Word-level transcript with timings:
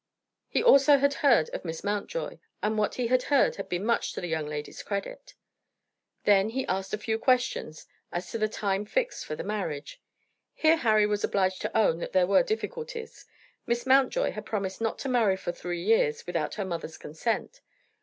He 0.49 0.63
also 0.63 0.97
had 0.97 1.13
heard 1.21 1.49
of 1.51 1.63
Miss 1.63 1.83
Mountjoy, 1.83 2.39
and 2.63 2.75
what 2.75 2.95
he 2.95 3.05
had 3.05 3.21
heard 3.29 3.57
had 3.57 3.69
been 3.69 3.85
much 3.85 4.13
to 4.13 4.21
the 4.21 4.25
"young 4.25 4.47
lady's 4.47 4.81
credit." 4.81 5.35
Then 6.23 6.49
he 6.49 6.65
asked 6.65 6.91
a 6.95 6.97
few 6.97 7.19
questions 7.19 7.85
as 8.11 8.31
to 8.31 8.39
the 8.39 8.47
time 8.47 8.83
fixed 8.85 9.23
for 9.23 9.35
the 9.35 9.43
marriage. 9.43 10.01
Here 10.55 10.77
Harry 10.77 11.05
was 11.05 11.23
obliged 11.23 11.61
to 11.61 11.77
own 11.77 11.99
that 11.99 12.13
there 12.13 12.25
were 12.25 12.41
difficulties. 12.41 13.27
Miss 13.67 13.85
Mountjoy 13.85 14.31
had 14.31 14.43
promised 14.43 14.81
not 14.81 14.97
to 14.97 15.07
marry 15.07 15.37
for 15.37 15.51
three 15.51 15.83
years 15.83 16.25
without 16.25 16.55
her 16.55 16.65
mother's 16.65 16.97
consent. 16.97 17.61